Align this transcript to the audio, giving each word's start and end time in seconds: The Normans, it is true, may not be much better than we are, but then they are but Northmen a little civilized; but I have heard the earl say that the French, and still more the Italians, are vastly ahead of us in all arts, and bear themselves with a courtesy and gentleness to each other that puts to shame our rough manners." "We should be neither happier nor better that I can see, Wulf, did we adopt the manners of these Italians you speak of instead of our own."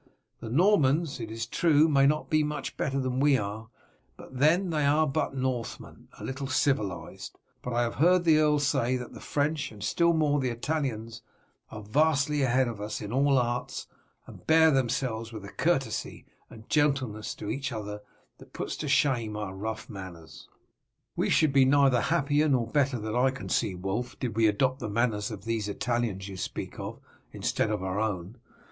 The 0.39 0.49
Normans, 0.49 1.19
it 1.19 1.29
is 1.29 1.45
true, 1.45 1.87
may 1.87 2.07
not 2.07 2.27
be 2.27 2.41
much 2.43 2.75
better 2.75 2.99
than 2.99 3.19
we 3.19 3.37
are, 3.37 3.69
but 4.17 4.35
then 4.35 4.71
they 4.71 4.83
are 4.83 5.05
but 5.05 5.35
Northmen 5.35 6.07
a 6.19 6.23
little 6.23 6.47
civilized; 6.47 7.37
but 7.61 7.71
I 7.71 7.83
have 7.83 7.93
heard 8.01 8.23
the 8.23 8.39
earl 8.39 8.57
say 8.57 8.97
that 8.97 9.13
the 9.13 9.19
French, 9.21 9.71
and 9.71 9.83
still 9.83 10.13
more 10.13 10.39
the 10.39 10.49
Italians, 10.49 11.21
are 11.69 11.83
vastly 11.83 12.41
ahead 12.41 12.67
of 12.67 12.81
us 12.81 12.99
in 12.99 13.13
all 13.13 13.37
arts, 13.37 13.85
and 14.25 14.47
bear 14.47 14.71
themselves 14.71 15.31
with 15.31 15.45
a 15.45 15.49
courtesy 15.51 16.25
and 16.49 16.67
gentleness 16.67 17.35
to 17.35 17.51
each 17.51 17.71
other 17.71 18.01
that 18.39 18.53
puts 18.53 18.75
to 18.77 18.87
shame 18.87 19.37
our 19.37 19.53
rough 19.53 19.87
manners." 19.87 20.49
"We 21.15 21.29
should 21.29 21.53
be 21.53 21.63
neither 21.63 22.01
happier 22.01 22.49
nor 22.49 22.65
better 22.65 22.97
that 22.97 23.15
I 23.15 23.29
can 23.29 23.49
see, 23.49 23.75
Wulf, 23.75 24.17
did 24.19 24.35
we 24.35 24.47
adopt 24.47 24.79
the 24.79 24.89
manners 24.89 25.29
of 25.29 25.45
these 25.45 25.69
Italians 25.69 26.27
you 26.27 26.37
speak 26.37 26.79
of 26.79 26.99
instead 27.31 27.69
of 27.69 27.83
our 27.83 27.99
own." 27.99 28.37